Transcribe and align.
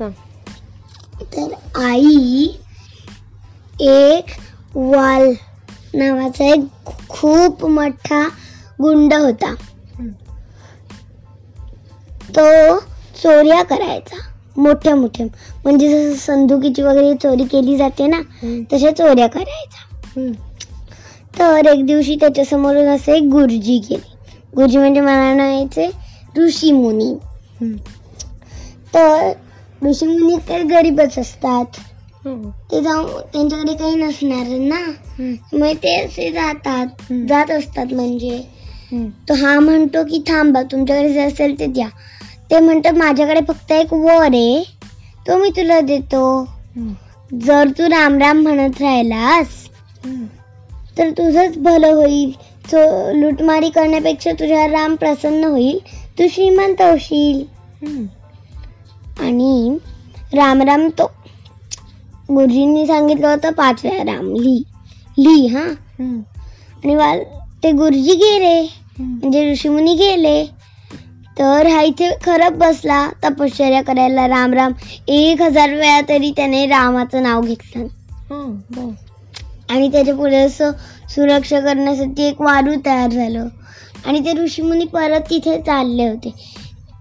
सांग 0.00 0.12
तर 1.22 1.52
आई 1.80 2.46
एक 3.80 4.24
वाल 4.74 5.32
नावाचा 5.94 6.44
एक 6.44 6.86
खूप 7.08 7.64
मोठा 7.64 8.28
गुंड 8.82 9.14
होता. 9.14 9.54
तो 12.36 12.78
चोऱ्या 13.22 13.62
करायचा 13.62 14.16
मोठ्या 14.56 14.94
मोठ्या 14.96 15.26
म्हणजे 15.64 15.88
जसं 15.88 16.16
संदुकीची 16.26 16.82
वगैरे 16.82 17.14
चोरी 17.14 17.44
केली 17.44 17.76
जाते 17.76 18.06
ना. 18.06 18.20
तशा 18.72 18.90
चोऱ्या 18.90 19.26
करायचा. 19.26 20.32
तर 21.38 21.66
एक 21.66 21.86
दिवशी 21.86 22.14
त्याच्या 22.14 22.44
समोरून 22.44 22.86
असे 22.86 23.18
गुरुजी 23.18 23.78
गेले 23.78 24.18
गुरुजी 24.56 24.78
म्हणजे 24.78 25.00
मला 25.00 25.22
म्हणायचे 25.24 25.90
ऋषी 26.36 26.72
मुनी. 26.72 27.14
तर 28.94 29.32
ऋषी 29.82 30.06
मुनी 30.06 30.36
तर 30.48 30.62
गरीबच 30.70 31.18
असतात 31.18 31.78
हम्म. 32.24 32.48
ते 32.72 32.80
जाऊन 32.82 33.06
त्यांच्याकडे 33.32 33.74
काही 33.74 33.94
नसणार 33.96 34.46
ना. 34.58 34.80
मग 35.52 35.76
ते 35.82 35.94
असे 35.96 36.30
जातात. 36.30 36.86
जात 37.28 37.50
असतात 37.50 37.92
म्हणजे. 37.92 38.40
तो 39.28 39.34
हा 39.34 39.58
म्हणतो 39.60 40.02
की 40.04 40.22
थांबा 40.28 40.62
तुमच्याकडे 40.62 41.12
जे 41.12 41.20
असेल 41.20 41.58
ते 41.58 41.66
द्या 41.66 41.88
ते 42.50 42.58
म्हणतात 42.60 42.92
माझ्याकडे 42.92 43.40
फक्त 43.48 43.72
एक 43.72 43.92
वर 43.94 44.22
आहे 44.22 44.62
तो 45.26 45.36
मी 45.38 45.50
तुला 45.50 45.80
देतो. 45.80 46.22
जर 47.30 47.68
तू 47.78 47.86
राम 47.86 48.18
राम 48.18 48.42
म्हणत 48.42 48.80
राहिलास. 48.80 49.48
तर 50.98 51.10
तुझंच 51.10 51.56
भलं 51.58 51.92
होईल 51.94 52.32
लुटमारी 53.20 53.68
करण्यापेक्षा 53.70 54.32
तुझ्या 54.32 54.66
राम 54.66 54.94
प्रसन्न 54.94 55.44
होईल 55.44 55.78
तू 56.18 56.26
श्रीमंत 56.28 56.82
होशील. 56.82 57.42
आणि 59.20 59.76
राम 60.34 60.62
राम 60.62 60.88
तो 60.98 61.06
गुरुजींनी 62.28 62.86
सांगितलं 62.86 63.26
होतं 63.28 63.52
पाच 63.52 63.84
वेळा 63.84 64.02
राम 64.04 64.32
ली 64.34 64.62
ली 65.18 65.46
हा. 65.46 65.62
आणि 66.84 66.94
वाल 66.94 67.22
ते 67.62 67.70
गुरुजी 67.72 68.14
गेले. 68.14 68.60
म्हणजे 68.98 69.50
ऋषीमुनी 69.50 69.94
गेले 69.94 70.44
तर 71.38 71.66
हा 71.66 71.80
इथे 71.82 72.10
खरंच 72.24 72.56
बसला 72.58 73.06
तपश्चर्या 73.24 73.82
करायला 73.82 74.26
राम 74.28 74.54
राम 74.54 74.72
एक 75.08 75.42
हजार 75.42 75.70
वेळा 75.70 76.00
तरी 76.08 76.30
त्याने 76.36 76.64
रामाचं 76.66 77.22
नाव 77.22 77.40
घेतलं. 77.40 77.86
आणि 79.70 79.88
त्याच्या 79.92 80.14
पुढे 80.14 80.36
असं 80.36 80.70
सुरक्षा 81.14 81.60
करण्यासाठी 81.60 82.22
एक 82.22 82.40
वारू 82.42 82.74
तयार 82.86 83.10
झालं 83.10 83.46
आणि 84.06 84.20
ते 84.20 84.32
ऋषीमुनी 84.42 84.84
परत 84.84 85.20
तिथे 85.30 85.60
चालले 85.60 86.08
होते 86.08 86.32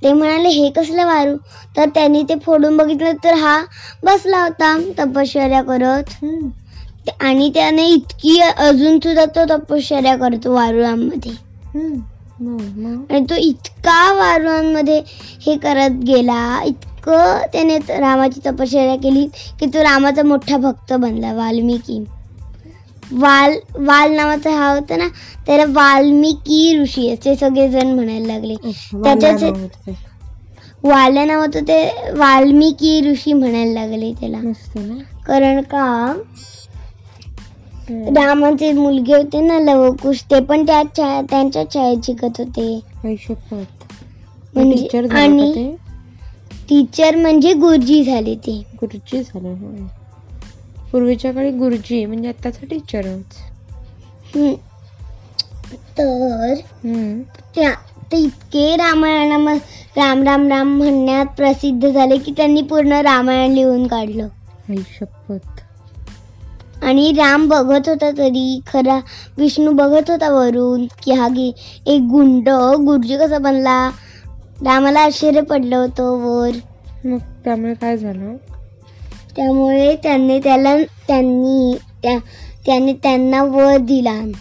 ते 0.04 0.14
म्हणाले 0.14 0.50
हे 0.50 0.70
कसलं 0.70 1.06
वारू? 1.06 1.36
तर 1.78 1.90
त्यांनी 1.90 2.24
ते 2.24 2.36
फोडून 2.46 2.78
बघितलं 2.78 3.12
तर 3.24 3.34
हा 3.34 3.62
बसला 4.04 4.42
होता 4.44 4.76
तपश्चर्या 5.00 5.62
करत. 5.64 6.26
आणि 7.22 7.50
त्याने 7.54 7.86
इतकी 7.88 8.40
अजून 8.40 9.00
सुद्धा 9.00 9.26
तो 9.26 9.46
तपश्चर्या 9.50 10.16
करतो 10.16 10.54
वारुळांमध्ये. 10.54 11.32
आणि 13.10 13.26
तो 13.30 13.36
इतका 13.36 14.14
वारुळांमध्ये 14.14 15.02
हे 15.46 15.58
करत 15.58 16.04
गेला 16.08 16.62
इतकं 16.66 17.42
त्याने 17.54 17.78
रामाची 17.90 18.40
तपश्चर्या 18.46 18.96
केली 18.96 19.26
की 19.60 19.66
तो 19.66 19.84
रामाचा 19.84 20.24
मोठा 20.24 20.58
भक्त 20.58 20.94
बनला 20.94 21.34
वाल्मिकी. 21.34 22.04
वाल 23.12 23.54
वाल 23.76 24.12
नावाचा 24.16 24.52
हा 24.52 24.70
होता 24.74 24.96
ना 24.98 25.08
त्याला 25.46 25.64
वाल्मिकी 25.70 26.78
ऋषी 26.82 27.10
असे 27.10 27.36
सगळेजण 27.36 27.94
म्हणायला 27.96 28.28
लागले. 28.28 28.56
त्याच्याच-. 29.04 29.90
वाल्या 30.84 31.26
नावाचं 31.26 31.64
ते 31.64 31.84
वाल्मिकी 32.18 33.00
ऋषी 33.12 33.34
म्हणायला 33.34 33.74
लागले 33.74 34.12
त्याला. 34.14 34.40
कारण 35.26 35.62
का. 35.62 36.14
रामाचे 38.16 38.72
मुलगे 38.74 39.14
होते 39.16 39.42
ना 39.42 39.60
लवकुश 39.60 40.24
ते 40.32 40.40
पण 40.40 40.66
त्या 40.66 40.82
छाया 40.98 41.22
त्यांच्या 41.22 41.64
छायेत 41.74 42.06
शिकत 42.06 42.40
होते. 42.40 42.80
म्हणजे 44.54 44.88
आणि 45.12 45.54
टीचर 46.70 47.16
म्हणजे 47.16 47.54
गुरुजी 47.54 48.04
झाले 48.04 48.36
ते. 48.36 48.62
गुरुजी 48.82 49.22
झालं. 49.24 49.54
पूर्वीच्या 50.92 51.34
काळी 51.34 51.52
गुरुजी 51.52 52.06
म्हणजे 52.06 52.30
आताचा 52.30 52.66
टीचरच 52.70 53.38
हम्म. 54.36 54.54
तर. 55.74 56.54
त्या 57.56 57.72
ते 58.12 58.18
इतके 58.18 58.76
रामायणा 58.76 59.54
राम 59.98 60.24
राम 60.24 60.48
राम 60.48 60.78
म्हणण्यात 60.78 61.26
प्रसिद्ध 61.26 61.90
झाले 61.90 62.18
की 62.18 62.34
त्यांनी 62.38 62.62
पूर्ण 62.62 62.92
रामायण 62.94 63.52
लिहून 63.52 63.88
काढलं. 63.88 64.28
शपथ. 64.78 65.60
आणि 66.84 67.12
राम 67.12 67.50
बघत 67.50 67.90
होता 67.90 68.12
तरी 68.18 68.60
खरा 68.74 69.00
विष्णू 69.38 69.72
बघत 69.72 70.12
होता 70.12 70.30
वरून 70.30 70.86
की 71.04 71.12
हा 71.12 71.28
गे 71.28 71.52
एक 71.86 72.02
गुंड 72.02 72.50
गुरुजी 72.78 73.18
कसा 73.18 73.38
बनला? 73.38 73.90
रामाला 74.64 75.00
आश्चर्य 75.00 75.42
पडलं 75.42 75.78
होतं 75.78 76.04
वर. 76.04 76.50
मग 77.06 77.18
त्यामुळे 77.18 77.74
काय 77.74 77.98
झालं? 77.98 78.36
त्यामुळे 79.36 79.96
त्यांनी 79.96 80.40
त्याला 80.40 80.78
त्यांनी 80.78 81.78
त्या 82.04 82.18
त्याने 82.66 82.94
त्यांना 82.94 83.44
वर 83.44 83.78
दिला. 83.78 84.32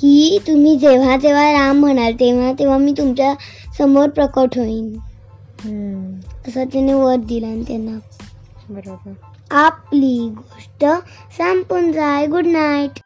की 0.00 0.38
तुम्ही 0.46 0.76
जेव्हा 0.76 1.16
जेव्हा 1.16 1.52
राम 1.52 1.78
म्हणाल 1.78 2.12
तेव्हा 2.20 2.52
तेव्हा 2.58 2.78
मी 2.78 2.92
तुमच्यासमोर 2.92 4.08
प्रकट 4.08 4.58
होईन. 4.58 4.96
असं 6.48 6.64
त्याने 6.64 6.92
वर 6.92 7.16
दिला 7.16 7.62
त्यांना. 7.68 7.98
बरोबर. 8.70 9.12
आपली 9.50 10.28
गोष्ट 10.36 10.84
संपून 11.38 11.92
जाय. 11.92 12.26
Good 12.26 12.46
night 12.46 13.00